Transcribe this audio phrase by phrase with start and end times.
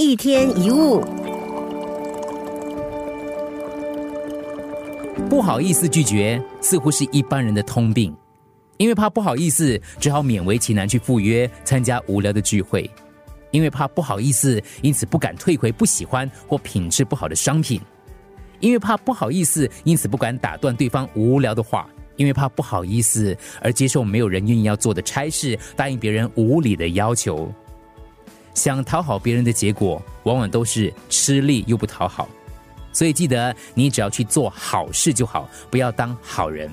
[0.00, 1.00] 一天一物，
[5.28, 8.16] 不好意思拒绝，似乎是一般人的通病。
[8.76, 12.88] 因为怕不好意思，只好勉为其难去赴约参加无聊的聚会；
[13.50, 17.80] 因为怕不好意思，因此不敢退回不喜欢或品质不好的商品；
[18.60, 21.84] 因为怕不好意思，因此不敢打断对方无聊的话；
[22.14, 27.52] 因为怕不好意思而接受没有人愿意要做的差事，答应别人无理的要求。
[28.58, 32.28] 想讨好别人的结果，往往都是吃力又不讨好。
[32.92, 36.68] 所以记得，你只要去做好事就好，不要当好人。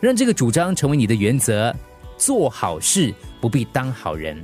[0.00, 1.74] 让这个主张成为你的原则：
[2.16, 4.42] 做好事，不必当好人。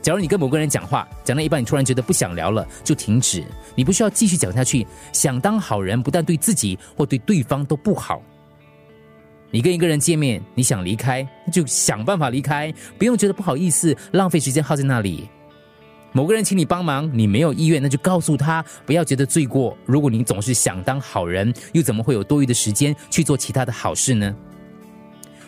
[0.00, 3.44] 假如你跟某个人讲话，讲到一半，你突然觉得不想聊了，就停止。
[3.76, 4.84] 你不需要继续讲下去。
[5.12, 8.20] 想当好人，不但对自己或对对方都不好。
[9.54, 15.28] 你跟一个人见面，你想离开，就想办法离开，不用觉得不好意思，浪费时间耗在那里。
[16.10, 19.76] 某个人请你帮忙，你没有意愿，那就告诉他，不要觉得罪过。
[19.84, 24.34] 如果你总是想当好人，又怎么会有多余的时间去做其他的好事呢？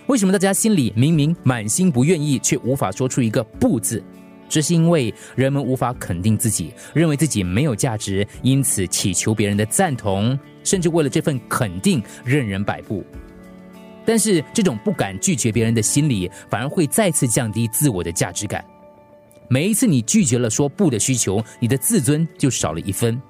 [0.06, 4.04] 为什么大家心里明明满心不愿意，却无法说出一个不字？
[4.50, 13.02] 这是因为人们无法肯定自己，认为自己没有价值，因此祈求别人的赞同，甚至为了这份肯定任人摆布。
[14.04, 18.64] 但是这种不敢拒绝别人的心理，反而会再次降低自我的价值感。
[19.48, 23.20] 每一次你拒绝了说不的需求，你的自尊就少了一分。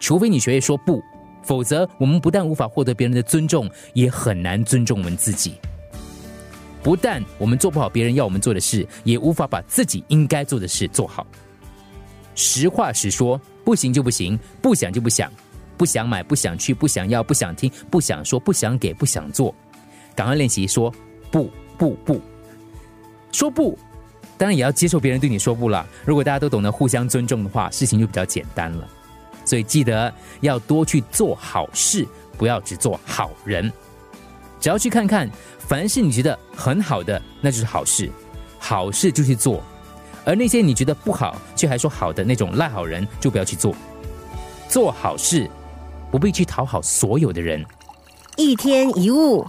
[0.00, 1.02] 除非你学会说不，
[1.42, 5.54] 否则我们不但无法获得别人的尊重，也很难尊重我们自己。
[6.80, 11.26] 不但我们做不好别人要我们做的事，也无法把自己应该做的事做好。
[12.36, 15.30] 实话实说，不行就不行，不想就不想，
[15.76, 19.52] 不想买，不想去，不想要，不想听，不想说，不想给，不想做。
[20.18, 20.92] 赶快练习说
[21.30, 22.20] 不不不，
[23.30, 23.78] 说不，
[24.36, 25.86] 当然也要接受别人对你说不了。
[26.04, 28.88] 如果大家都懂得互相尊重的话，事情就比较简单了。
[29.44, 32.04] 所以记得要多去做好事，
[32.36, 33.72] 不要只做好人。
[34.58, 38.10] 只要去看看，凡是你觉得很好的，那就是好事，
[38.58, 39.62] 好事就去做；
[40.24, 43.72] 而那些你觉得不好却还说好的那种赖好人，就不要去做。
[44.68, 45.48] 做好事，
[46.10, 47.64] 不必去讨好所有的人。
[48.36, 49.46] 一天一物。